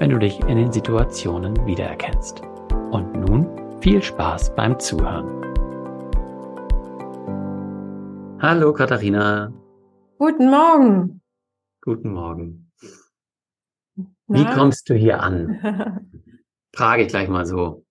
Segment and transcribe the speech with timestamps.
[0.00, 2.40] wenn du dich in den Situationen wiedererkennst.
[2.90, 3.46] Und nun
[3.82, 5.28] viel Spaß beim Zuhören.
[8.40, 9.52] Hallo Katharina.
[10.16, 11.20] Guten Morgen.
[11.82, 12.72] Guten Morgen.
[13.94, 14.38] Na?
[14.38, 16.08] Wie kommst du hier an?
[16.74, 17.84] Frage ich gleich mal so.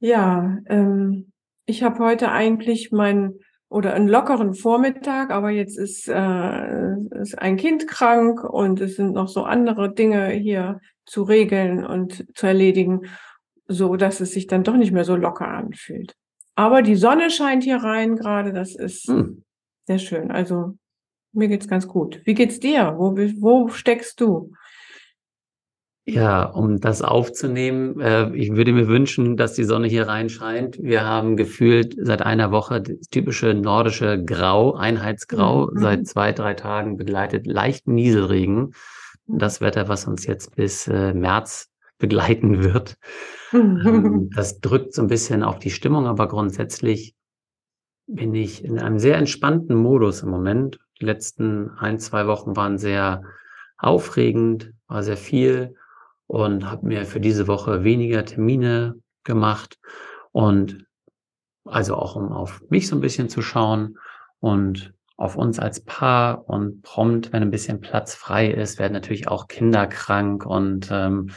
[0.00, 1.32] Ja, ähm,
[1.64, 7.56] ich habe heute eigentlich meinen oder einen lockeren Vormittag, aber jetzt ist, äh, ist ein
[7.56, 13.06] Kind krank und es sind noch so andere Dinge hier zu regeln und zu erledigen,
[13.66, 16.14] so dass es sich dann doch nicht mehr so locker anfühlt.
[16.54, 19.44] Aber die Sonne scheint hier rein gerade, das ist hm.
[19.86, 20.30] sehr schön.
[20.30, 20.74] Also
[21.32, 22.20] mir geht's ganz gut.
[22.24, 22.94] Wie geht's dir?
[22.96, 24.52] Wo, wo steckst du?
[26.04, 30.78] Ja, um das aufzunehmen, äh, ich würde mir wünschen, dass die Sonne hier reinscheint.
[30.80, 35.78] Wir haben gefühlt seit einer Woche das typische nordische Grau, Einheitsgrau, mhm.
[35.78, 38.72] seit zwei, drei Tagen begleitet leicht Nieselregen.
[39.28, 42.96] Das Wetter, was uns jetzt bis äh, März begleiten wird.
[43.52, 47.14] ähm, das drückt so ein bisschen auf die Stimmung, aber grundsätzlich
[48.06, 50.78] bin ich in einem sehr entspannten Modus im Moment.
[51.00, 53.22] Die letzten ein, zwei Wochen waren sehr
[53.76, 55.74] aufregend, war sehr viel
[56.26, 59.78] und habe mir für diese Woche weniger Termine gemacht
[60.32, 60.86] und
[61.64, 63.98] also auch um auf mich so ein bisschen zu schauen
[64.40, 69.26] und auf uns als Paar und prompt, wenn ein bisschen Platz frei ist, werden natürlich
[69.26, 71.30] auch Kinder krank und ähm,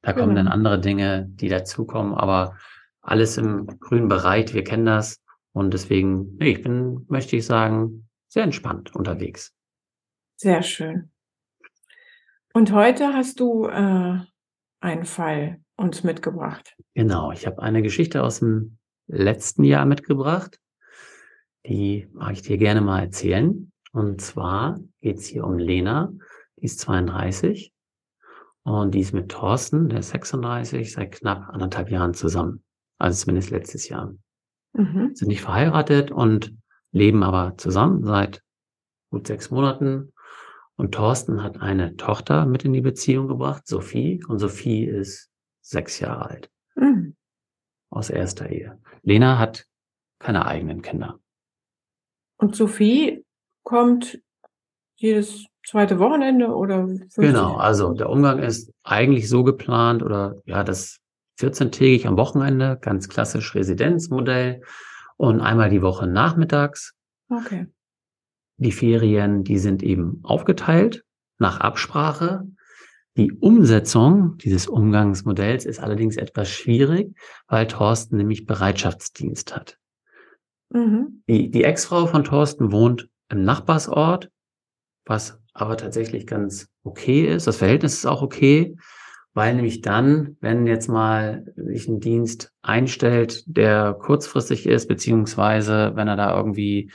[0.00, 0.44] da kommen genau.
[0.44, 2.56] dann andere Dinge, die dazukommen, aber
[3.02, 5.22] alles im grünen Bereich, wir kennen das
[5.52, 9.54] und deswegen, nee, ich bin, möchte ich sagen, sehr entspannt unterwegs.
[10.36, 11.10] Sehr schön.
[12.54, 14.20] Und heute hast du äh,
[14.80, 16.76] einen Fall uns mitgebracht.
[16.94, 20.58] Genau, ich habe eine Geschichte aus dem letzten Jahr mitgebracht.
[21.68, 23.70] Die mag ich dir gerne mal erzählen.
[23.92, 26.12] Und zwar geht es hier um Lena,
[26.56, 27.72] die ist 32
[28.62, 32.64] und die ist mit Thorsten, der ist 36, seit knapp anderthalb Jahren zusammen.
[32.98, 34.14] Also zumindest letztes Jahr.
[34.72, 35.14] Mhm.
[35.14, 36.54] Sind nicht verheiratet und
[36.90, 38.42] leben aber zusammen seit
[39.10, 40.12] gut sechs Monaten
[40.78, 44.22] und Thorsten hat eine Tochter mit in die Beziehung gebracht, Sophie.
[44.28, 45.28] Und Sophie ist
[45.60, 46.50] sechs Jahre alt.
[46.76, 47.16] Mhm.
[47.90, 48.80] Aus erster Ehe.
[49.02, 49.66] Lena hat
[50.20, 51.18] keine eigenen Kinder.
[52.38, 53.24] Und Sophie
[53.64, 54.20] kommt
[54.96, 56.86] jedes zweite Wochenende oder?
[56.86, 57.16] 50?
[57.16, 61.00] Genau, also der Umgang ist eigentlich so geplant oder ja, das
[61.40, 64.62] 14-tägig am Wochenende, ganz klassisch Residenzmodell
[65.16, 66.94] und einmal die Woche nachmittags.
[67.28, 67.66] Okay.
[68.56, 71.04] Die Ferien, die sind eben aufgeteilt
[71.38, 72.44] nach Absprache.
[73.16, 79.77] Die Umsetzung dieses Umgangsmodells ist allerdings etwas schwierig, weil Thorsten nämlich Bereitschaftsdienst hat.
[80.70, 81.22] Mhm.
[81.28, 84.30] Die, die Ex-Frau von Thorsten wohnt im Nachbarsort,
[85.04, 87.46] was aber tatsächlich ganz okay ist.
[87.46, 88.76] Das Verhältnis ist auch okay,
[89.34, 96.08] weil nämlich dann, wenn jetzt mal sich ein Dienst einstellt, der kurzfristig ist, beziehungsweise wenn
[96.08, 96.90] er da irgendwie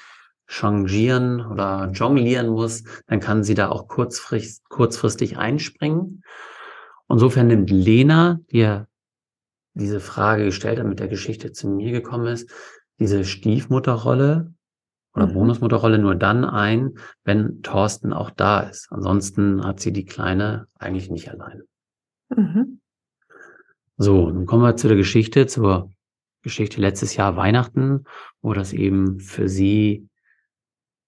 [0.46, 6.24] changieren oder jonglieren muss, dann kann sie da auch kurzfristig, kurzfristig einspringen.
[7.10, 8.88] Insofern nimmt Lena, die ja
[9.74, 12.50] diese Frage gestellt hat, mit der Geschichte zu mir gekommen ist,
[13.03, 14.53] diese Stiefmutterrolle
[15.13, 15.33] oder mhm.
[15.33, 16.94] Bonusmutterrolle nur dann ein,
[17.25, 18.88] wenn Thorsten auch da ist.
[18.91, 21.63] Ansonsten hat sie die Kleine eigentlich nicht alleine.
[22.29, 22.79] Mhm.
[23.97, 25.91] So, nun kommen wir zu der Geschichte, zur
[26.44, 28.05] Geschichte letztes Jahr Weihnachten,
[28.41, 30.07] wo das eben für sie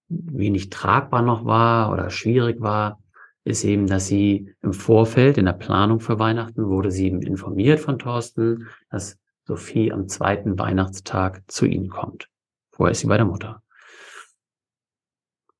[0.08, 3.00] wenig tragbar noch war oder schwierig war,
[3.44, 7.80] ist eben, dass sie im Vorfeld in der Planung für Weihnachten wurde sie eben informiert
[7.80, 12.28] von Thorsten, dass Sophie am zweiten Weihnachtstag zu ihnen kommt.
[12.72, 13.62] Vorher ist sie bei der Mutter.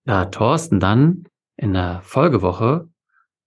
[0.05, 1.25] Da Thorsten dann
[1.57, 2.89] in der Folgewoche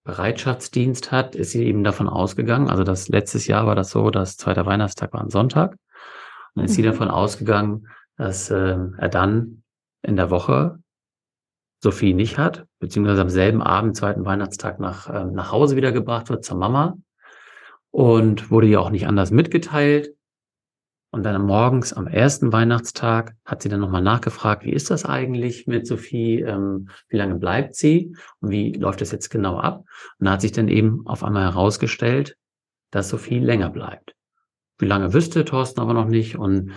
[0.03, 4.38] Bereitschaftsdienst hat, ist sie eben davon ausgegangen, also das letztes Jahr war das so, dass
[4.38, 5.77] zweiter Weihnachtstag war ein Sonntag, und
[6.56, 6.75] dann ist mhm.
[6.75, 7.88] sie davon ausgegangen,
[8.18, 9.63] dass äh, er dann
[10.01, 10.80] in der Woche
[11.81, 16.44] Sophie nicht hat, beziehungsweise am selben Abend, zweiten Weihnachtstag nach, äh, nach Hause wiedergebracht wird
[16.44, 16.97] zur Mama
[17.91, 20.15] und wurde ihr auch nicht anders mitgeteilt.
[21.12, 25.66] Und dann morgens am ersten Weihnachtstag hat sie dann nochmal nachgefragt, wie ist das eigentlich
[25.66, 26.42] mit Sophie?
[26.42, 28.16] Ähm, wie lange bleibt sie?
[28.42, 29.86] Und wie läuft das jetzt genau ab?
[30.20, 32.38] Und da hat sich dann eben auf einmal herausgestellt,
[32.92, 34.16] dass Sophie länger bleibt.
[34.78, 36.38] Wie lange wüsste Thorsten aber noch nicht.
[36.38, 36.72] Und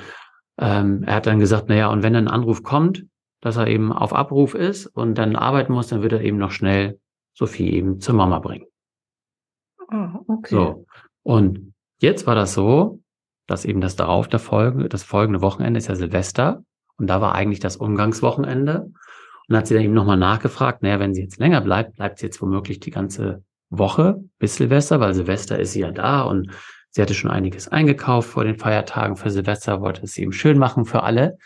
[0.58, 3.05] ähm, er hat dann gesagt, naja, und wenn ein Anruf kommt,
[3.40, 6.52] dass er eben auf Abruf ist und dann arbeiten muss, dann wird er eben noch
[6.52, 6.99] schnell
[7.34, 8.67] Sophie eben zur Mama bringen.
[9.88, 10.55] Ah, okay.
[10.55, 10.87] So.
[11.23, 13.01] Und jetzt war das so,
[13.46, 16.64] dass eben das darauf der Folge, das folgende Wochenende ist ja Silvester
[16.96, 18.82] und da war eigentlich das Umgangswochenende.
[18.82, 18.94] Und
[19.48, 22.26] dann hat sie dann eben nochmal nachgefragt, naja, wenn sie jetzt länger bleibt, bleibt sie
[22.26, 26.52] jetzt womöglich die ganze Woche bis Silvester, weil Silvester ist sie ja da und
[26.90, 30.84] sie hatte schon einiges eingekauft vor den Feiertagen für Silvester, wollte es eben schön machen
[30.84, 31.38] für alle.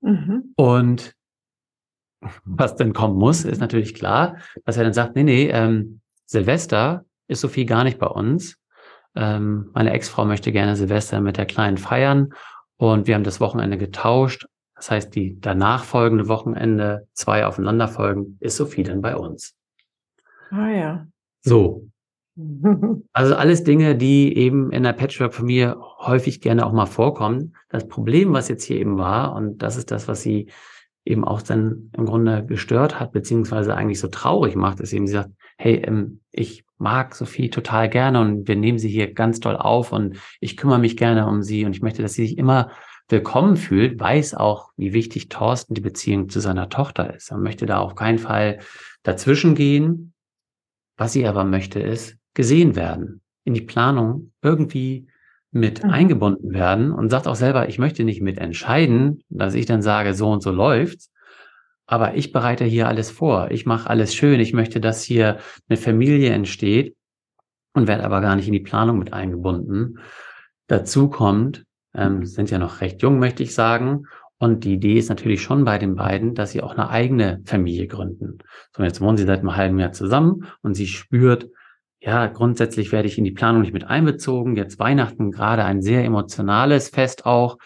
[0.00, 0.52] Mhm.
[0.56, 1.14] Und
[2.44, 7.04] was denn kommen muss, ist natürlich klar, dass er dann sagt, nee, nee, ähm, Silvester
[7.28, 8.56] ist Sophie gar nicht bei uns.
[9.14, 12.32] Ähm, meine Ex-Frau möchte gerne Silvester mit der Kleinen feiern
[12.76, 14.46] und wir haben das Wochenende getauscht.
[14.74, 19.54] Das heißt, die danach folgende Wochenende, zwei aufeinanderfolgen, ist Sophie dann bei uns.
[20.50, 21.06] Ah ja.
[21.42, 21.86] So.
[23.12, 27.54] Also alles Dinge, die eben in der Patchwork-Familie häufig gerne auch mal vorkommen.
[27.68, 30.48] Das Problem, was jetzt hier eben war, und das ist das, was sie
[31.04, 35.14] eben auch dann im Grunde gestört hat, beziehungsweise eigentlich so traurig macht, ist eben, sie
[35.14, 39.56] sagt, hey, ähm, ich mag Sophie total gerne und wir nehmen sie hier ganz toll
[39.56, 42.70] auf und ich kümmere mich gerne um sie und ich möchte, dass sie sich immer
[43.08, 47.30] willkommen fühlt, weiß auch, wie wichtig Thorsten die Beziehung zu seiner Tochter ist.
[47.30, 48.60] Er möchte da auf keinen Fall
[49.02, 50.12] dazwischen gehen.
[50.96, 55.08] Was sie aber möchte, ist gesehen werden, in die Planung irgendwie
[55.52, 55.90] mit mhm.
[55.90, 60.30] eingebunden werden und sagt auch selber, ich möchte nicht mitentscheiden, dass ich dann sage, so
[60.30, 61.10] und so läuft's,
[61.86, 63.50] aber ich bereite hier alles vor.
[63.50, 64.38] Ich mache alles schön.
[64.38, 65.38] Ich möchte, dass hier
[65.68, 66.94] eine Familie entsteht
[67.74, 69.98] und werde aber gar nicht in die Planung mit eingebunden.
[70.68, 74.04] Dazu kommt, ähm, sind ja noch recht jung, möchte ich sagen.
[74.38, 77.88] Und die Idee ist natürlich schon bei den beiden, dass sie auch eine eigene Familie
[77.88, 78.38] gründen.
[78.74, 81.48] So, jetzt wohnen sie seit einem halben Jahr zusammen und sie spürt,
[82.00, 84.56] ja, grundsätzlich werde ich in die Planung nicht mit einbezogen.
[84.56, 87.58] Jetzt Weihnachten gerade ein sehr emotionales Fest auch.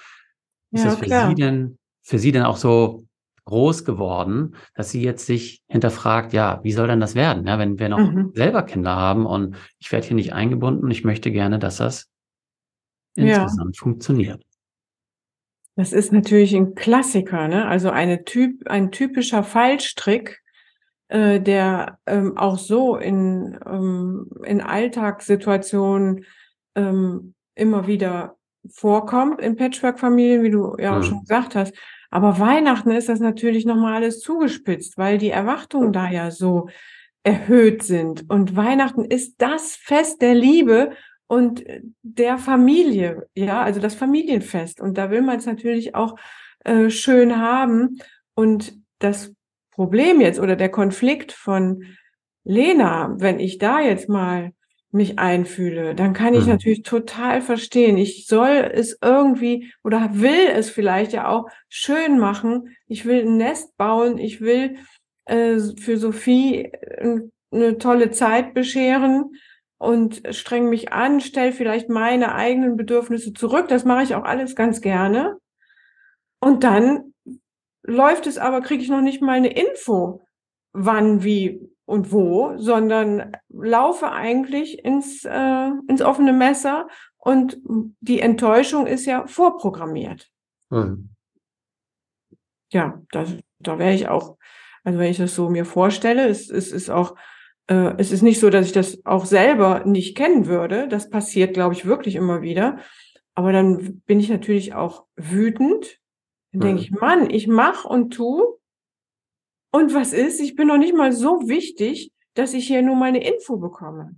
[0.73, 1.29] Ist ja, das für klar.
[1.29, 3.05] Sie denn, für Sie denn auch so
[3.45, 7.79] groß geworden, dass sie jetzt sich hinterfragt, ja, wie soll denn das werden, ja, wenn
[7.79, 8.33] wir noch mhm.
[8.35, 12.09] selber Kinder haben und ich werde hier nicht eingebunden und ich möchte gerne, dass das
[13.15, 13.83] insgesamt ja.
[13.83, 14.43] funktioniert.
[15.77, 17.67] Das ist natürlich ein Klassiker, ne?
[17.67, 20.41] Also eine Typ, ein typischer Fallstrick,
[21.09, 26.25] äh, der ähm, auch so in, ähm, in Alltagssituationen
[26.75, 28.37] ähm, immer wieder
[28.71, 31.05] vorkommt in Patchwork-Familien, wie du ja auch mhm.
[31.05, 31.75] schon gesagt hast.
[32.11, 36.69] Aber Weihnachten ist das natürlich nochmal alles zugespitzt, weil die Erwartungen da ja so
[37.25, 38.31] erhöht sind.
[38.31, 40.93] Und Weihnachten ist das Fest der Liebe
[41.27, 41.65] und
[42.03, 44.81] der Familie, ja, also das Familienfest.
[44.81, 46.17] Und da will man es natürlich auch
[46.61, 47.99] äh, schön haben.
[48.35, 49.33] Und das
[49.75, 51.85] Problem jetzt oder der Konflikt von
[52.45, 54.53] Lena, wenn ich da jetzt mal
[54.91, 56.51] mich einfühle, dann kann ich mhm.
[56.51, 57.97] natürlich total verstehen.
[57.97, 62.77] Ich soll es irgendwie oder will es vielleicht ja auch schön machen.
[62.87, 64.19] Ich will ein Nest bauen.
[64.19, 64.77] Ich will
[65.25, 69.33] äh, für Sophie äh, eine tolle Zeit bescheren
[69.79, 73.67] und streng mich an, stell vielleicht meine eigenen Bedürfnisse zurück.
[73.69, 75.37] Das mache ich auch alles ganz gerne.
[76.39, 77.15] Und dann
[77.85, 80.23] läuft es aber, kriege ich noch nicht mal eine Info,
[80.73, 86.89] wann, wie und wo, sondern laufe eigentlich ins, äh, ins offene Messer
[87.19, 87.59] und
[88.01, 90.31] die Enttäuschung ist ja vorprogrammiert.
[90.71, 91.11] Mhm.
[92.73, 94.37] Ja, das, da wäre ich auch,
[94.83, 97.17] also wenn ich das so mir vorstelle, es, es ist auch,
[97.67, 100.89] äh, es ist nicht so, dass ich das auch selber nicht kennen würde.
[100.89, 102.79] Das passiert, glaube ich, wirklich immer wieder.
[103.35, 106.01] Aber dann bin ich natürlich auch wütend.
[106.55, 108.59] Dann denke ich, Mann, ich mach und tu.
[109.73, 110.41] Und was ist?
[110.41, 114.15] Ich bin noch nicht mal so wichtig, dass ich hier nur meine Info bekomme.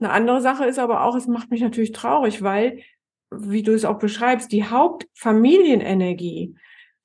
[0.00, 2.80] Eine andere Sache ist aber auch, es macht mich natürlich traurig, weil,
[3.30, 6.56] wie du es auch beschreibst, die Hauptfamilienenergie,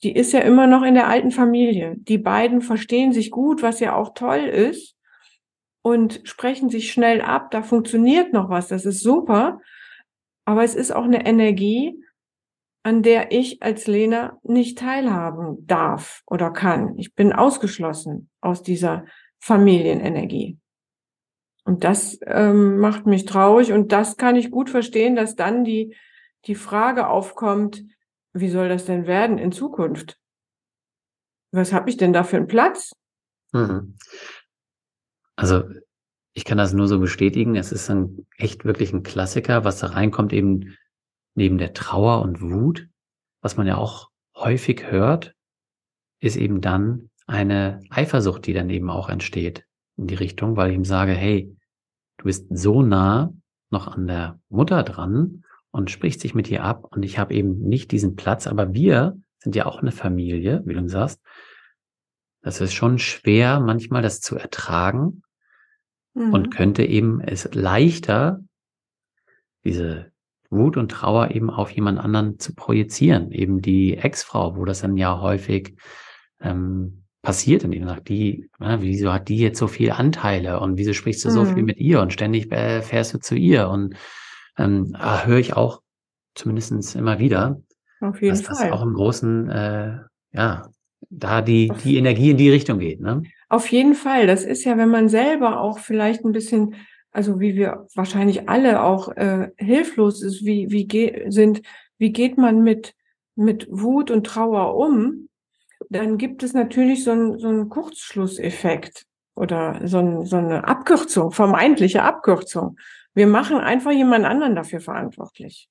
[0.02, 1.96] die ist ja immer noch in der alten Familie.
[1.98, 4.96] Die beiden verstehen sich gut, was ja auch toll ist
[5.84, 7.52] und sprechen sich schnell ab.
[7.52, 8.68] Da funktioniert noch was.
[8.68, 9.62] Das ist super.
[10.46, 12.04] Aber es ist auch eine Energie,
[12.88, 16.98] an der ich als Lena nicht teilhaben darf oder kann.
[16.98, 19.04] Ich bin ausgeschlossen aus dieser
[19.40, 20.58] Familienenergie.
[21.66, 25.98] Und das ähm, macht mich traurig und das kann ich gut verstehen, dass dann die,
[26.46, 27.84] die Frage aufkommt,
[28.32, 30.18] wie soll das denn werden in Zukunft?
[31.52, 32.94] Was habe ich denn da für einen Platz?
[33.52, 33.98] Mhm.
[35.36, 35.66] Also
[36.32, 37.58] ich kann das nur so bestätigen.
[37.58, 40.78] Es ist ein echt wirklich ein Klassiker, was da reinkommt, eben
[41.38, 42.88] neben der Trauer und Wut,
[43.42, 45.36] was man ja auch häufig hört,
[46.20, 49.66] ist eben dann eine Eifersucht, die dann eben auch entsteht
[49.98, 51.56] in die Richtung, weil ich ihm sage, hey,
[52.18, 53.34] du bist so nah
[53.70, 57.60] noch an der Mutter dran und sprichst dich mit ihr ab und ich habe eben
[57.60, 61.22] nicht diesen Platz, aber wir sind ja auch eine Familie, wie du sagst.
[62.42, 65.22] Das ist schon schwer, manchmal das zu ertragen,
[66.18, 66.34] mhm.
[66.34, 68.42] und könnte eben es leichter,
[69.64, 70.12] diese
[70.50, 73.32] Wut und Trauer eben auf jemand anderen zu projizieren.
[73.32, 75.76] Eben die Ex-Frau, wo das dann ja häufig
[76.42, 80.78] ähm, passiert und eben sagt, die, na, wieso hat die jetzt so viel Anteile und
[80.78, 81.34] wieso sprichst du mhm.
[81.34, 81.66] so viel mhm.
[81.66, 83.96] mit ihr und ständig äh, fährst du zu ihr und
[84.58, 85.82] ähm, ah, höre ich auch
[86.36, 87.62] zumindestens immer wieder,
[88.00, 88.70] Auf jeden dass Fall.
[88.70, 89.98] das auch im Großen, äh,
[90.32, 90.70] ja,
[91.10, 93.02] da die, die Energie in die Richtung geht.
[93.02, 93.24] Ne?
[93.50, 94.28] Auf jeden Fall.
[94.28, 96.76] Das ist ja, wenn man selber auch vielleicht ein bisschen,
[97.18, 101.64] also wie wir wahrscheinlich alle auch äh, hilflos ist, wie, wie sind,
[101.98, 102.94] wie geht man mit,
[103.36, 105.28] mit Wut und Trauer um,
[105.90, 111.32] dann gibt es natürlich so, ein, so einen Kurzschlusseffekt oder so, ein, so eine Abkürzung,
[111.32, 112.78] vermeintliche Abkürzung.
[113.16, 115.70] Wir machen einfach jemand anderen dafür verantwortlich.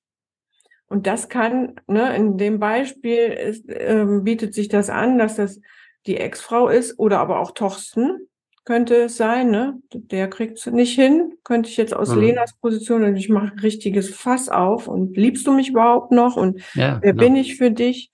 [0.87, 5.61] Und das kann, ne, in dem Beispiel ist, ähm, bietet sich das an, dass das
[6.07, 8.27] die Ex-Frau ist oder aber auch Torsten
[8.67, 9.81] könnte es sein, ne?
[9.93, 11.37] Der kriegt es nicht hin.
[11.45, 12.19] Könnte ich jetzt aus mhm.
[12.19, 16.35] Lenas Position und ich mache ein richtiges Fass auf und liebst du mich überhaupt noch
[16.35, 17.23] und ja, wer genau.
[17.23, 18.11] bin ich für dich?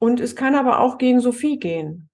[0.00, 2.08] Und es kann aber auch gegen Sophie gehen.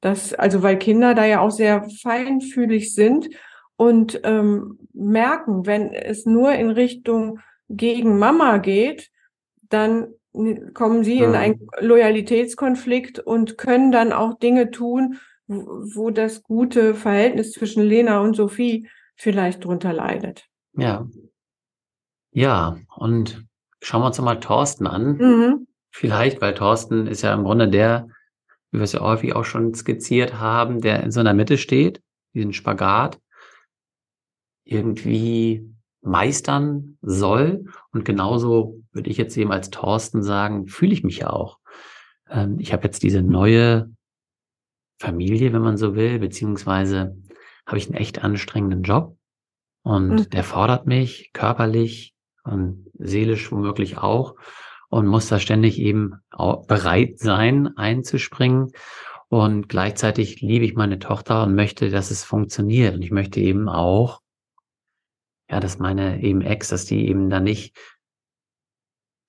[0.00, 3.28] Das, also weil Kinder da ja auch sehr feinfühlig sind
[3.74, 9.10] und ähm, merken, wenn es nur in Richtung gegen Mama geht,
[9.68, 10.14] dann
[10.74, 15.18] kommen sie in einen Loyalitätskonflikt und können dann auch Dinge tun,
[15.50, 20.46] wo das gute Verhältnis zwischen Lena und Sophie vielleicht drunter leidet.
[20.74, 21.06] Ja.
[22.32, 23.44] Ja, und
[23.82, 25.16] schauen wir uns mal Thorsten an.
[25.16, 25.66] Mhm.
[25.90, 28.06] Vielleicht, weil Thorsten ist ja im Grunde der,
[28.70, 32.00] wie wir es ja häufig auch schon skizziert haben, der in so einer Mitte steht,
[32.32, 33.18] diesen Spagat.
[34.64, 35.68] Irgendwie
[36.02, 37.64] meistern soll.
[37.92, 41.58] Und genauso würde ich jetzt eben als Thorsten sagen, fühle ich mich ja auch.
[42.28, 43.90] Ähm, ich habe jetzt diese neue
[45.00, 47.16] Familie, wenn man so will, beziehungsweise
[47.66, 49.16] habe ich einen echt anstrengenden Job
[49.82, 50.30] und mhm.
[50.30, 52.14] der fordert mich körperlich
[52.44, 54.36] und seelisch womöglich auch
[54.88, 56.20] und muss da ständig eben
[56.68, 58.72] bereit sein, einzuspringen.
[59.28, 62.94] Und gleichzeitig liebe ich meine Tochter und möchte, dass es funktioniert.
[62.96, 64.20] Und ich möchte eben auch
[65.50, 67.76] ja, dass meine eben Ex, dass die eben da nicht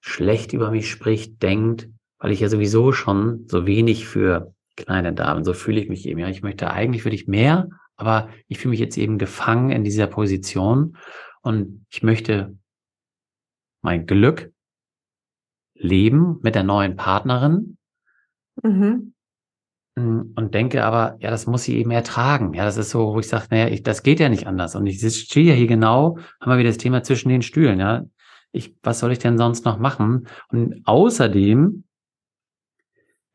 [0.01, 5.43] schlecht über mich spricht, denkt, weil ich ja sowieso schon so wenig für kleine Damen,
[5.43, 6.19] so fühle ich mich eben.
[6.19, 9.83] Ja, ich möchte eigentlich für dich mehr, aber ich fühle mich jetzt eben gefangen in
[9.83, 10.97] dieser Position
[11.41, 12.57] und ich möchte
[13.81, 14.51] mein Glück
[15.73, 17.77] leben mit der neuen Partnerin.
[18.63, 19.13] Mhm.
[19.97, 22.53] Hm, und denke aber, ja, das muss sie eben ertragen.
[22.53, 24.75] Ja, das ist so, wo ich sage, naja, ich, das geht ja nicht anders.
[24.75, 28.05] Und ich stehe ja hier genau, haben wir wieder das Thema zwischen den Stühlen, ja.
[28.53, 30.27] Ich, was soll ich denn sonst noch machen?
[30.49, 31.85] Und außerdem,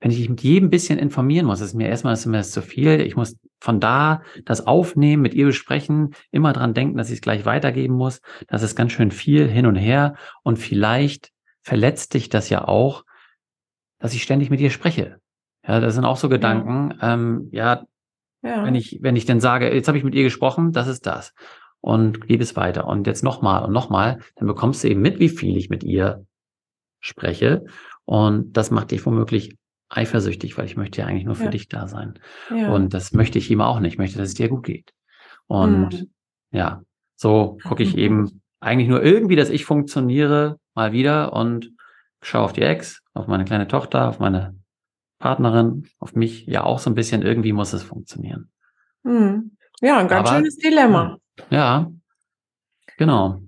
[0.00, 2.60] wenn ich mich mit jedem bisschen informieren muss, ist mir erstmal ist mir das zu
[2.60, 3.00] viel.
[3.00, 7.20] Ich muss von da das aufnehmen, mit ihr besprechen, immer dran denken, dass ich es
[7.22, 8.20] gleich weitergeben muss.
[8.48, 10.14] Das ist ganz schön viel hin und her.
[10.42, 13.04] Und vielleicht verletzt dich das ja auch,
[13.98, 15.18] dass ich ständig mit ihr spreche.
[15.66, 16.96] Ja, das sind auch so Gedanken.
[17.00, 17.86] Ja, ähm, ja,
[18.42, 18.64] ja.
[18.64, 21.32] wenn ich, wenn ich dann sage, jetzt habe ich mit ihr gesprochen, das ist das.
[21.80, 22.86] Und gebe es weiter.
[22.86, 26.26] Und jetzt nochmal und nochmal, dann bekommst du eben mit, wie viel ich mit ihr
[27.00, 27.64] spreche.
[28.04, 29.56] Und das macht dich womöglich
[29.88, 31.50] eifersüchtig, weil ich möchte ja eigentlich nur für Ja.
[31.50, 32.18] dich da sein.
[32.54, 32.72] Ja.
[32.72, 33.94] Und das möchte ich ihm auch nicht.
[33.94, 34.92] Ich möchte, dass es dir gut geht.
[35.46, 36.10] Und Mhm.
[36.50, 36.82] ja,
[37.14, 41.70] so gucke ich eben eigentlich nur irgendwie, dass ich funktioniere, mal wieder und
[42.20, 44.56] schaue auf die Ex, auf meine kleine Tochter, auf meine
[45.18, 47.22] Partnerin, auf mich ja auch so ein bisschen.
[47.22, 48.50] Irgendwie muss es funktionieren.
[49.04, 49.56] Mhm.
[49.80, 51.18] Ja, ein ganz Aber- schönes Dilemma.
[51.50, 51.90] Ja,
[52.96, 53.40] genau.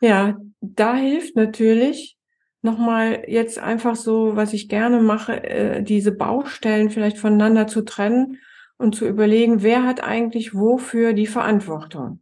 [0.00, 2.16] Ja, da hilft natürlich
[2.62, 8.38] nochmal jetzt einfach so, was ich gerne mache, äh, diese Baustellen vielleicht voneinander zu trennen
[8.76, 12.20] und zu überlegen, wer hat eigentlich wofür die Verantwortung.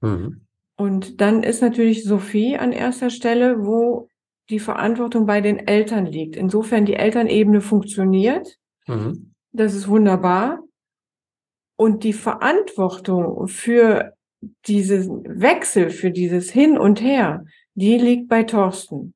[0.00, 0.42] Mhm.
[0.76, 4.08] Und dann ist natürlich Sophie an erster Stelle, wo
[4.50, 6.36] die Verantwortung bei den Eltern liegt.
[6.36, 8.56] Insofern die Elternebene funktioniert,
[8.86, 9.34] Mhm.
[9.52, 10.60] das ist wunderbar.
[11.76, 14.14] Und die Verantwortung für
[14.66, 17.44] diesen Wechsel, für dieses Hin und Her,
[17.74, 19.14] die liegt bei Thorsten.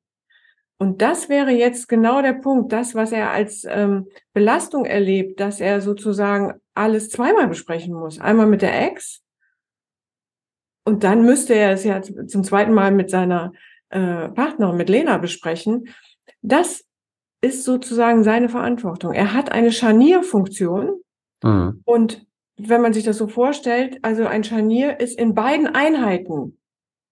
[0.83, 5.61] Und das wäre jetzt genau der Punkt, das, was er als ähm, Belastung erlebt, dass
[5.61, 8.19] er sozusagen alles zweimal besprechen muss.
[8.19, 9.23] Einmal mit der Ex
[10.85, 13.53] und dann müsste er es ja zum zweiten Mal mit seiner
[13.91, 15.87] äh, Partnerin, mit Lena besprechen.
[16.41, 16.83] Das
[17.39, 19.13] ist sozusagen seine Verantwortung.
[19.13, 20.99] Er hat eine Scharnierfunktion
[21.45, 21.81] Mhm.
[21.85, 22.25] und
[22.57, 26.57] wenn man sich das so vorstellt, also ein Scharnier ist in beiden Einheiten,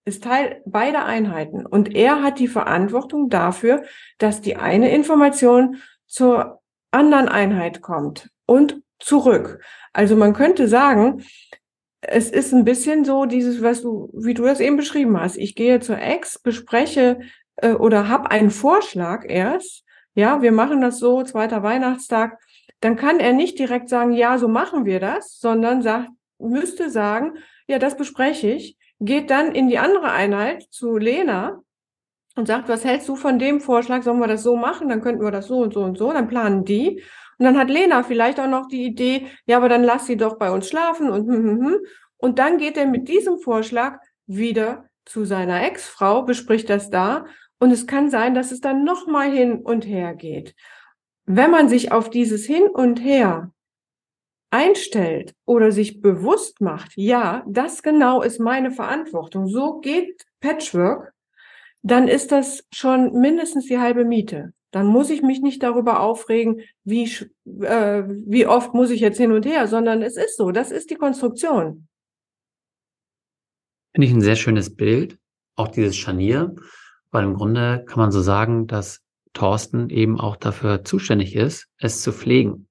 [0.05, 1.65] ist Teil beider Einheiten.
[1.65, 3.83] Und er hat die Verantwortung dafür,
[4.17, 5.77] dass die eine Information
[6.07, 9.63] zur anderen Einheit kommt und zurück.
[9.93, 11.23] Also man könnte sagen,
[12.01, 15.37] es ist ein bisschen so dieses, was du, wie du das eben beschrieben hast.
[15.37, 17.19] Ich gehe zur Ex, bespreche
[17.57, 19.83] äh, oder habe einen Vorschlag erst.
[20.15, 22.39] Ja, wir machen das so, zweiter Weihnachtstag.
[22.79, 27.37] Dann kann er nicht direkt sagen, ja, so machen wir das, sondern sagt, müsste sagen,
[27.67, 31.61] ja, das bespreche ich, geht dann in die andere Einheit zu Lena
[32.35, 34.03] und sagt, was hältst du von dem Vorschlag?
[34.03, 34.87] Sollen wir das so machen?
[34.87, 36.13] Dann könnten wir das so und so und so.
[36.13, 37.01] Dann planen die.
[37.37, 40.37] Und dann hat Lena vielleicht auch noch die Idee, ja, aber dann lass sie doch
[40.37, 41.77] bei uns schlafen und hm, hm, hm.
[42.17, 43.97] Und dann geht er mit diesem Vorschlag
[44.27, 47.25] wieder zu seiner Ex-Frau, bespricht das da.
[47.57, 50.53] Und es kann sein, dass es dann nochmal hin und her geht.
[51.25, 53.51] Wenn man sich auf dieses Hin und Her
[54.51, 61.13] einstellt oder sich bewusst macht, ja, das genau ist meine Verantwortung, so geht Patchwork,
[61.81, 64.53] dann ist das schon mindestens die halbe Miete.
[64.71, 67.03] Dann muss ich mich nicht darüber aufregen, wie,
[67.61, 70.89] äh, wie oft muss ich jetzt hin und her, sondern es ist so, das ist
[70.91, 71.87] die Konstruktion.
[73.93, 75.17] Finde ich ein sehr schönes Bild,
[75.55, 76.55] auch dieses Scharnier,
[77.09, 79.01] weil im Grunde kann man so sagen, dass
[79.33, 82.67] Thorsten eben auch dafür zuständig ist, es zu pflegen,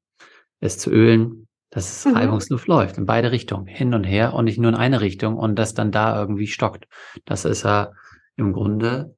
[0.60, 2.16] es zu ölen, dass es Mhm.
[2.16, 5.56] reibungslos läuft, in beide Richtungen, hin und her und nicht nur in eine Richtung und
[5.56, 6.86] das dann da irgendwie stockt.
[7.24, 7.92] Das ist ja
[8.36, 9.14] im Grunde,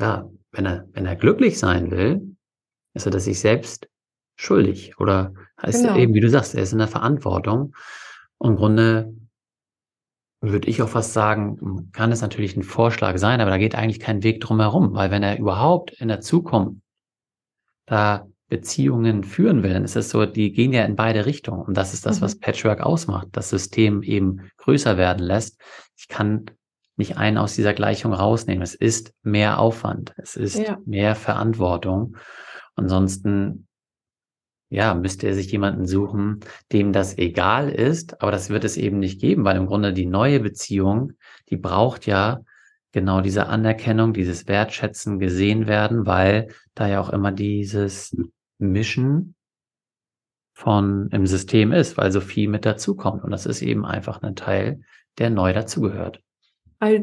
[0.00, 2.36] ja, wenn er, wenn er glücklich sein will,
[2.94, 3.88] ist er das sich selbst
[4.36, 5.96] schuldig oder heißt Genau.
[5.96, 7.74] eben, wie du sagst, er ist in der Verantwortung.
[8.38, 9.14] Und im Grunde
[10.40, 13.98] würde ich auch fast sagen, kann es natürlich ein Vorschlag sein, aber da geht eigentlich
[13.98, 16.80] kein Weg drum herum, weil wenn er überhaupt in der Zukunft
[17.86, 21.62] da Beziehungen führen will, dann ist es so, die gehen ja in beide Richtungen.
[21.62, 22.24] Und das ist das, Mhm.
[22.24, 25.60] was Patchwork ausmacht, das System eben größer werden lässt.
[25.96, 26.46] Ich kann
[26.96, 28.62] nicht einen aus dieser Gleichung rausnehmen.
[28.62, 30.78] Es ist mehr Aufwand, es ist Ja.
[30.84, 32.16] mehr Verantwortung.
[32.74, 33.66] Ansonsten
[34.70, 36.40] ja, müsste er sich jemanden suchen,
[36.72, 40.04] dem das egal ist, aber das wird es eben nicht geben, weil im Grunde die
[40.04, 41.12] neue Beziehung,
[41.48, 42.40] die braucht ja
[42.92, 48.14] genau diese Anerkennung, dieses Wertschätzen, gesehen werden, weil da ja auch immer dieses
[48.58, 49.34] Mischen
[50.52, 53.22] von im System ist, weil so viel mit dazukommt.
[53.22, 54.80] Und das ist eben einfach ein Teil,
[55.18, 56.20] der neu dazugehört.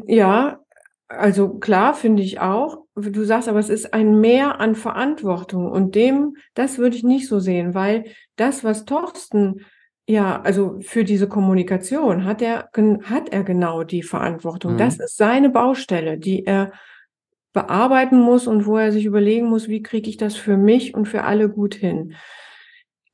[0.06, 0.60] Ja,
[1.08, 2.84] also klar, finde ich auch.
[2.94, 7.28] Du sagst aber, es ist ein Mehr an Verantwortung und dem, das würde ich nicht
[7.28, 8.04] so sehen, weil
[8.36, 9.64] das, was Thorsten,
[10.08, 12.70] ja, also für diese Kommunikation hat er,
[13.04, 14.74] hat er genau die Verantwortung.
[14.74, 14.78] Mhm.
[14.78, 16.72] Das ist seine Baustelle, die er
[17.56, 21.06] bearbeiten muss und wo er sich überlegen muss, wie kriege ich das für mich und
[21.06, 22.12] für alle gut hin.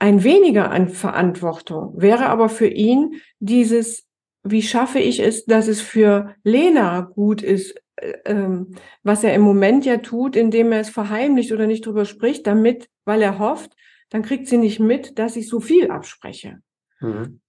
[0.01, 4.09] Ein weniger an Verantwortung wäre aber für ihn dieses,
[4.43, 8.75] wie schaffe ich es, dass es für Lena gut ist, äh, ähm,
[9.05, 12.89] was er im Moment ja tut, indem er es verheimlicht oder nicht drüber spricht, damit,
[13.05, 13.77] weil er hofft,
[14.11, 16.59] dann kriegt sie nicht mit, dass ich so viel abspreche.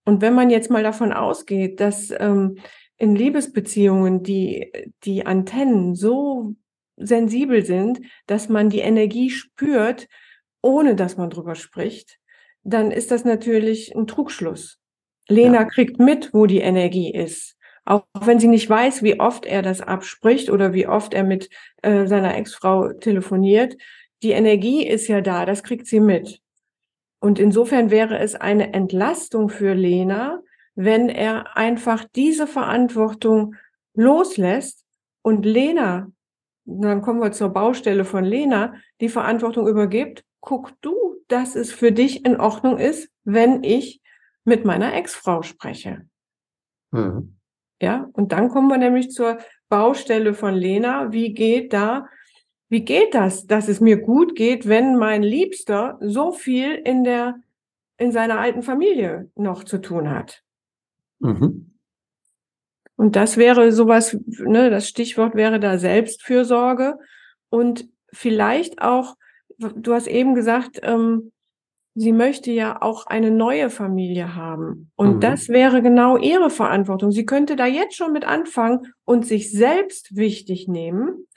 [0.06, 2.60] Und wenn man jetzt mal davon ausgeht, dass ähm,
[2.98, 4.72] in Liebesbeziehungen die,
[5.04, 6.56] die Antennen so
[6.98, 10.08] sensibel sind, dass man die Energie spürt,
[10.62, 12.20] ohne dass man drüber spricht,
[12.64, 14.80] dann ist das natürlich ein Trugschluss.
[15.28, 15.66] Lena Ja.
[15.66, 17.58] kriegt mit, wo die Energie ist.
[17.86, 21.50] Auch wenn sie nicht weiß, wie oft er das abspricht oder wie oft er mit
[21.82, 23.76] äh, seiner Ex-Frau telefoniert,
[24.22, 26.40] die Energie ist ja da, das kriegt sie mit.
[27.20, 30.42] Und insofern wäre es eine Entlastung für Lena,
[30.76, 33.56] wenn er einfach diese Verantwortung
[33.94, 34.86] loslässt
[35.22, 36.12] und Lena,
[36.66, 40.96] dann kommen wir zur Baustelle von Lena, die Verantwortung übergibt, guck du,
[41.28, 44.02] dass es für dich in Ordnung ist, wenn ich
[44.46, 46.06] mit meiner Ex-Frau spreche.
[46.92, 47.38] Mhm.
[47.82, 51.12] Ja, und dann kommen wir nämlich zur Baustelle von Lena.
[51.12, 52.08] Wie geht da,
[52.70, 57.42] wie geht das, dass es mir gut geht, wenn mein Liebster so viel in der,
[57.98, 60.44] in seiner alten Familie noch zu tun hat?
[61.20, 61.73] Mhm.
[62.96, 66.98] Und das wäre sowas, ne, das Stichwort wäre da Selbstfürsorge
[67.50, 69.16] und vielleicht auch,
[69.58, 71.32] du hast eben gesagt, ähm,
[71.96, 74.92] sie möchte ja auch eine neue Familie haben.
[74.96, 75.20] Und mhm.
[75.20, 77.12] das wäre genau ihre Verantwortung.
[77.12, 81.28] Sie könnte da jetzt schon mit anfangen und sich selbst wichtig nehmen,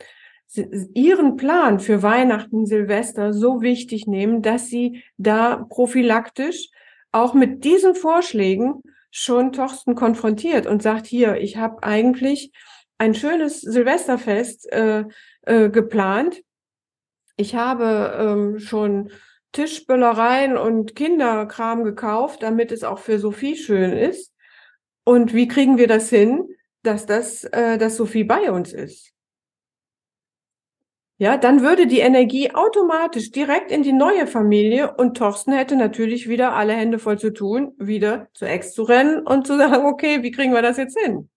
[0.94, 6.70] ihren Plan für Weihnachten, Silvester so wichtig nehmen, dass sie da prophylaktisch
[7.12, 8.82] auch mit diesen Vorschlägen
[9.18, 12.52] schon Torsten konfrontiert und sagt, hier, ich habe eigentlich
[12.98, 15.04] ein schönes Silvesterfest äh,
[15.46, 16.42] äh, geplant.
[17.38, 19.10] Ich habe ähm, schon
[19.52, 24.34] Tischböllereien und Kinderkram gekauft, damit es auch für Sophie schön ist.
[25.02, 26.46] Und wie kriegen wir das hin,
[26.82, 29.14] dass das, äh, dass Sophie bei uns ist?
[31.18, 36.28] Ja, dann würde die Energie automatisch direkt in die neue Familie und Thorsten hätte natürlich
[36.28, 40.22] wieder alle Hände voll zu tun, wieder zu Ex zu rennen und zu sagen, okay,
[40.22, 41.30] wie kriegen wir das jetzt hin?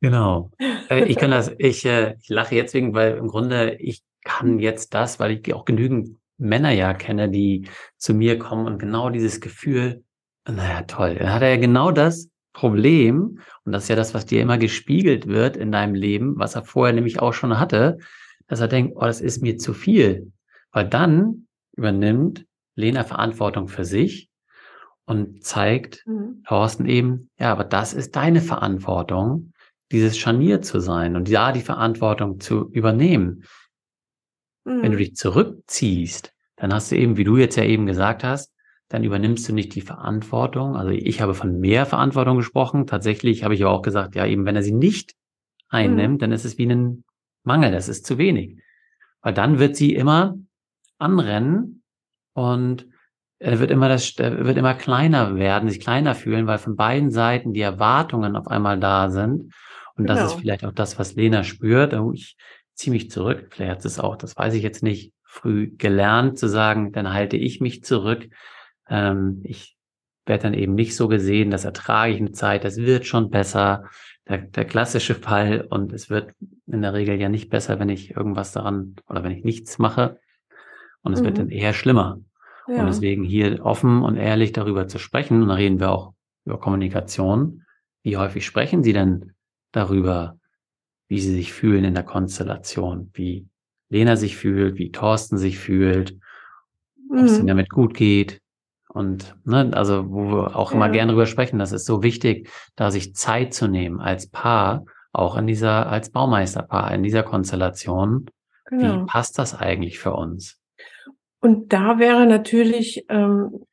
[0.00, 0.50] Genau.
[0.90, 4.58] Äh, ich kann das, ich, äh, ich lache jetzt wegen, weil im Grunde ich kann
[4.58, 9.10] jetzt das, weil ich auch genügend Männer ja kenne, die zu mir kommen und genau
[9.10, 10.02] dieses Gefühl,
[10.46, 14.24] naja, toll, dann hat er ja genau das Problem, und das ist ja das, was
[14.24, 17.98] dir immer gespiegelt wird in deinem Leben, was er vorher nämlich auch schon hatte,
[18.48, 20.32] dass er denkt, oh, das ist mir zu viel.
[20.72, 24.28] Weil dann übernimmt Lena Verantwortung für sich
[25.04, 26.42] und zeigt mhm.
[26.46, 29.52] Thorsten eben, ja, aber das ist deine Verantwortung,
[29.90, 33.44] dieses Scharnier zu sein und ja, die Verantwortung zu übernehmen.
[34.64, 34.82] Mhm.
[34.82, 35.02] Wenn du mhm.
[35.02, 38.52] dich zurückziehst, dann hast du eben, wie du jetzt ja eben gesagt hast,
[38.88, 40.76] dann übernimmst du nicht die Verantwortung.
[40.76, 42.86] Also ich habe von mehr Verantwortung gesprochen.
[42.86, 45.14] Tatsächlich habe ich aber auch gesagt, ja, eben wenn er sie nicht
[45.68, 46.18] einnimmt, mhm.
[46.18, 47.04] dann ist es wie ein
[47.48, 48.58] Mangel, das ist zu wenig.
[49.22, 50.36] Weil dann wird sie immer
[50.98, 51.82] anrennen
[52.34, 52.86] und
[53.40, 57.52] er wird immer das, wird immer kleiner werden, sich kleiner fühlen, weil von beiden Seiten
[57.52, 59.52] die Erwartungen auf einmal da sind.
[59.96, 60.14] Und genau.
[60.14, 60.40] das ist genau.
[60.40, 61.94] vielleicht auch das, was Lena spürt.
[61.94, 62.36] Oh, ich
[62.74, 63.48] ziehe mich zurück.
[63.50, 67.36] Vielleicht hat es auch, das weiß ich jetzt nicht, früh gelernt zu sagen, dann halte
[67.36, 68.28] ich mich zurück.
[68.88, 69.76] Ähm, ich
[70.26, 73.84] werde dann eben nicht so gesehen, das ertrage ich eine Zeit, das wird schon besser
[74.28, 76.32] der, der klassische Fall und es wird
[76.66, 80.20] in der Regel ja nicht besser, wenn ich irgendwas daran oder wenn ich nichts mache
[81.02, 81.26] und es mhm.
[81.26, 82.20] wird dann eher schlimmer.
[82.66, 82.80] Ja.
[82.80, 86.12] Und deswegen hier offen und ehrlich darüber zu sprechen und da reden wir auch
[86.44, 87.64] über Kommunikation.
[88.02, 89.32] Wie häufig sprechen Sie denn
[89.72, 90.38] darüber,
[91.08, 93.46] wie Sie sich fühlen in der Konstellation, wie
[93.88, 96.18] Lena sich fühlt, wie Thorsten sich fühlt,
[97.10, 97.48] ob es ihnen mhm.
[97.48, 98.42] damit gut geht,
[98.88, 100.76] und ne, also, wo wir auch ja.
[100.76, 104.84] immer gerne drüber sprechen, das ist so wichtig, da sich Zeit zu nehmen als Paar,
[105.12, 108.26] auch in dieser, als Baumeisterpaar, in dieser Konstellation.
[108.66, 109.02] Genau.
[109.02, 110.58] Wie passt das eigentlich für uns?
[111.40, 113.64] Und da wäre natürlich ähm,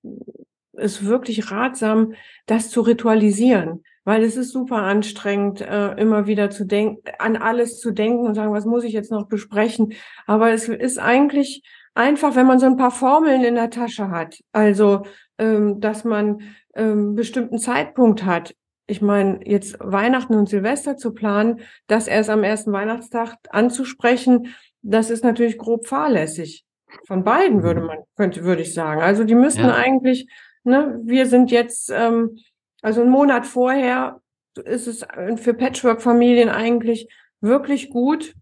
[0.74, 2.14] es wirklich ratsam,
[2.46, 7.80] das zu ritualisieren, weil es ist super anstrengend, äh, immer wieder zu denken, an alles
[7.80, 9.94] zu denken und sagen, was muss ich jetzt noch besprechen.
[10.28, 11.64] Aber es ist eigentlich
[11.96, 14.40] einfach, wenn man so ein paar Formeln in der Tasche hat.
[14.52, 15.04] Also,
[15.40, 16.42] ähm, dass man
[16.76, 18.56] ähm, bestimmten Zeitpunkt hat.
[18.88, 24.54] Ich meine, jetzt Weihnachten und Silvester zu planen, das erst am ersten Weihnachtstag anzusprechen,
[24.84, 26.66] das ist natürlich grob fahrlässig.
[27.08, 27.88] Von beiden würde mhm.
[27.88, 29.02] man, könnte, würde ich sagen.
[29.02, 29.74] Also die müssten ja.
[29.74, 30.30] eigentlich,
[30.64, 32.38] ne, wir sind jetzt, ähm,
[32.82, 34.22] also einen Monat vorher
[34.64, 35.06] ist es
[35.38, 37.10] für Patchwork-Familien eigentlich
[37.42, 38.36] wirklich gut,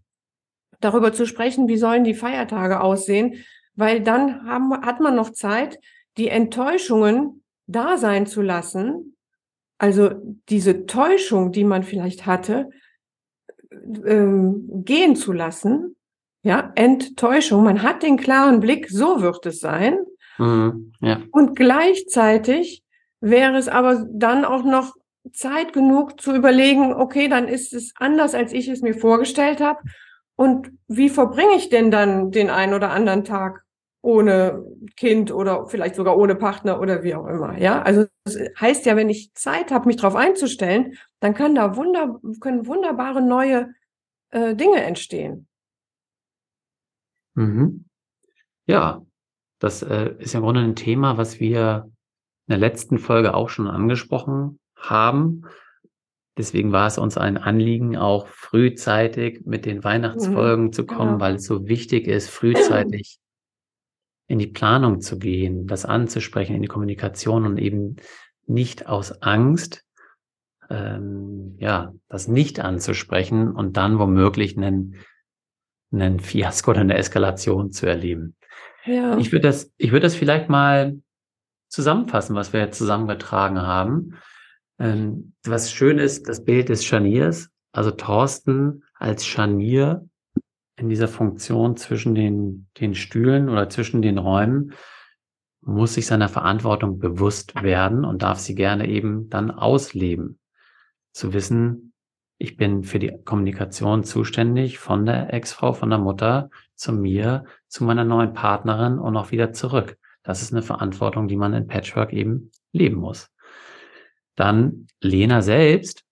[0.84, 3.44] darüber zu sprechen, wie sollen die Feiertage aussehen,
[3.74, 5.78] weil dann haben, hat man noch Zeit,
[6.16, 9.16] die Enttäuschungen da sein zu lassen,
[9.78, 10.10] also
[10.48, 12.70] diese Täuschung, die man vielleicht hatte,
[14.06, 15.96] ähm, gehen zu lassen.
[16.42, 17.64] Ja, Enttäuschung.
[17.64, 19.98] Man hat den klaren Blick, so wird es sein.
[20.38, 21.22] Mhm, ja.
[21.32, 22.82] Und gleichzeitig
[23.20, 24.94] wäre es aber dann auch noch
[25.32, 29.80] Zeit genug zu überlegen, okay, dann ist es anders, als ich es mir vorgestellt habe.
[30.36, 33.64] Und wie verbringe ich denn dann den einen oder anderen Tag
[34.02, 34.64] ohne
[34.96, 37.58] Kind oder vielleicht sogar ohne Partner oder wie auch immer?
[37.58, 41.76] Ja, also das heißt ja, wenn ich Zeit habe, mich darauf einzustellen, dann kann da
[41.76, 43.74] wunder, können wunderbare neue
[44.30, 45.46] äh, Dinge entstehen.
[47.34, 47.86] Mhm.
[48.66, 49.04] Ja,
[49.58, 51.90] das äh, ist im Grunde ein Thema, was wir
[52.46, 55.46] in der letzten Folge auch schon angesprochen haben.
[56.36, 61.20] Deswegen war es uns ein Anliegen, auch frühzeitig mit den Weihnachtsfolgen mhm, zu kommen, genau.
[61.20, 63.18] weil es so wichtig ist, frühzeitig
[64.26, 67.96] in die Planung zu gehen, das anzusprechen, in die Kommunikation und eben
[68.46, 69.84] nicht aus Angst,
[70.70, 74.96] ähm, ja, das nicht anzusprechen und dann womöglich einen,
[75.92, 78.34] einen Fiasko oder eine Eskalation zu erleben.
[78.84, 79.16] Ja.
[79.18, 80.98] Ich würde das, ich würde das vielleicht mal
[81.68, 84.16] zusammenfassen, was wir jetzt zusammengetragen haben.
[84.78, 90.08] Ähm, was schön ist, das Bild des Scharniers, also Thorsten als Scharnier
[90.76, 94.72] in dieser Funktion zwischen den, den Stühlen oder zwischen den Räumen
[95.66, 100.38] muss sich seiner Verantwortung bewusst werden und darf sie gerne eben dann ausleben.
[101.12, 101.92] Zu wissen,
[102.38, 107.84] ich bin für die Kommunikation zuständig von der Ex-Frau, von der Mutter zu mir, zu
[107.84, 109.96] meiner neuen Partnerin und auch wieder zurück.
[110.22, 113.30] Das ist eine Verantwortung, die man in Patchwork eben leben muss.
[114.36, 116.04] Dann Lena selbst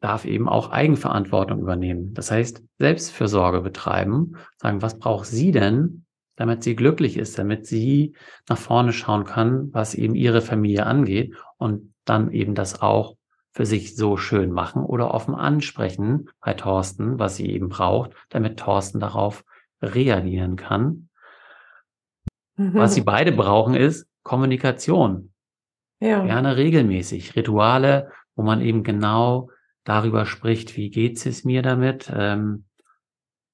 [0.00, 2.14] darf eben auch Eigenverantwortung übernehmen.
[2.14, 6.06] Das heißt, Selbstfürsorge betreiben, sagen, was braucht sie denn,
[6.36, 8.14] damit sie glücklich ist, damit sie
[8.48, 13.16] nach vorne schauen kann, was eben ihre Familie angeht und dann eben das auch
[13.52, 18.58] für sich so schön machen oder offen ansprechen bei Thorsten, was sie eben braucht, damit
[18.58, 19.44] Thorsten darauf
[19.82, 21.08] reagieren kann.
[22.56, 22.74] Mhm.
[22.74, 25.29] Was sie beide brauchen, ist Kommunikation.
[26.00, 26.24] Ja.
[26.24, 27.36] Gerne regelmäßig.
[27.36, 29.50] Rituale, wo man eben genau
[29.84, 32.64] darüber spricht, wie geht es mir damit, ähm,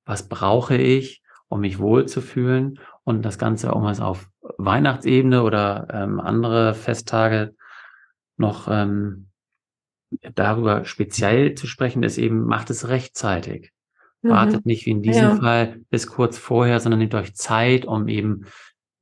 [0.04, 4.28] was brauche ich, um mich wohlzufühlen und das Ganze, um es auf
[4.58, 7.54] Weihnachtsebene oder ähm, andere Festtage
[8.36, 9.28] noch ähm,
[10.34, 13.72] darüber speziell zu sprechen, ist eben, macht es rechtzeitig.
[14.22, 14.30] Mhm.
[14.30, 15.36] Wartet nicht wie in diesem ja.
[15.36, 18.46] Fall bis kurz vorher, sondern nehmt euch Zeit, um eben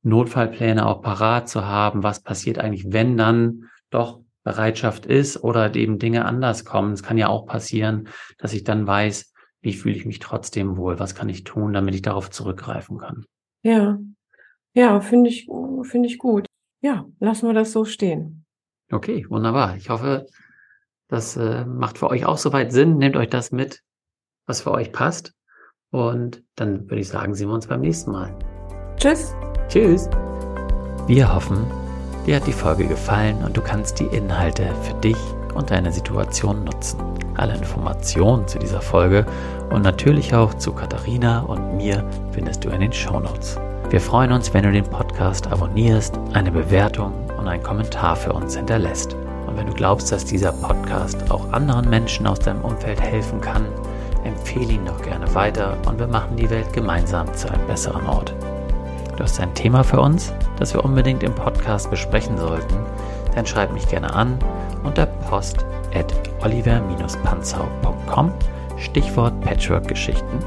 [0.05, 2.03] Notfallpläne auch parat zu haben.
[2.03, 6.93] Was passiert eigentlich, wenn dann doch Bereitschaft ist oder eben Dinge anders kommen.
[6.93, 10.99] Es kann ja auch passieren, dass ich dann weiß, wie fühle ich mich trotzdem wohl?
[10.99, 13.25] Was kann ich tun, damit ich darauf zurückgreifen kann?
[13.63, 13.97] Ja,
[14.75, 15.47] ja, finde ich,
[15.81, 16.45] finde ich gut.
[16.81, 18.45] Ja, lassen wir das so stehen.
[18.91, 19.75] Okay, wunderbar.
[19.75, 20.27] Ich hoffe,
[21.07, 22.97] das äh, macht für euch auch soweit Sinn.
[22.97, 23.81] Nehmt euch das mit,
[24.45, 25.33] was für euch passt.
[25.89, 28.37] Und dann würde ich sagen, sehen wir uns beim nächsten Mal.
[28.97, 29.33] Tschüss.
[29.69, 30.09] Tschüss.
[31.07, 31.67] Wir hoffen,
[32.25, 35.17] Dir hat die Folge gefallen und du kannst die Inhalte für dich
[35.53, 36.99] und deine Situation nutzen.
[37.35, 39.27] Alle Informationen zu dieser Folge
[39.69, 43.59] und natürlich auch zu Katharina und mir findest du in den Show Notes.
[43.91, 48.55] Wir freuen uns, wenn du den Podcast abonnierst, eine Bewertung und einen Kommentar für uns
[48.55, 49.15] hinterlässt.
[49.45, 53.67] Und wenn du glaubst, dass dieser Podcast auch anderen Menschen aus deinem Umfeld helfen kann,
[54.23, 58.33] empfehle ihn doch gerne weiter und wir machen die Welt gemeinsam zu einem besseren Ort.
[59.17, 62.75] Du hast ein Thema für uns, das wir unbedingt im Podcast besprechen sollten,
[63.33, 64.37] dann schreib mich gerne an
[64.83, 68.31] unter post at oliver-panzau.com
[68.77, 70.39] Stichwort Patchwork-Geschichten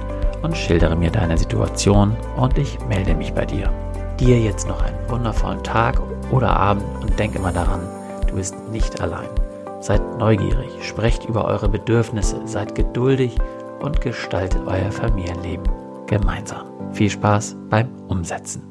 [0.42, 3.72] und schildere mir deine Situation und ich melde mich bei dir.
[4.20, 6.00] Dir jetzt noch einen wundervollen Tag
[6.30, 7.80] oder Abend und denk immer daran,
[8.26, 9.28] du bist nicht allein.
[9.80, 13.36] Seid neugierig, sprecht über eure Bedürfnisse, seid geduldig
[13.80, 15.68] und gestaltet euer Familienleben
[16.06, 16.77] gemeinsam.
[16.92, 18.67] Viel Spaß beim Umsetzen.